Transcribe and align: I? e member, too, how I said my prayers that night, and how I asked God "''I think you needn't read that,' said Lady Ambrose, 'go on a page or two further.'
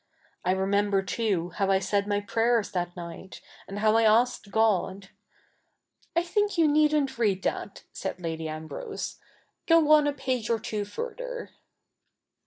I? 0.43 0.53
e 0.53 0.55
member, 0.55 1.03
too, 1.03 1.49
how 1.57 1.69
I 1.69 1.77
said 1.77 2.07
my 2.07 2.21
prayers 2.21 2.71
that 2.71 2.95
night, 2.95 3.39
and 3.67 3.77
how 3.77 3.95
I 3.95 4.01
asked 4.01 4.49
God 4.49 5.09
"''I 6.15 6.23
think 6.23 6.57
you 6.57 6.67
needn't 6.67 7.19
read 7.19 7.43
that,' 7.43 7.83
said 7.93 8.19
Lady 8.19 8.49
Ambrose, 8.49 9.19
'go 9.67 9.91
on 9.91 10.07
a 10.07 10.11
page 10.13 10.49
or 10.49 10.59
two 10.59 10.85
further.' 10.85 11.51